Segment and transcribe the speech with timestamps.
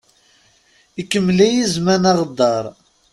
[1.01, 2.65] Ikemmel-iyi zman aɣeddaṛ.